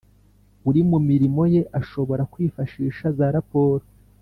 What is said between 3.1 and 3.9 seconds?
za raporo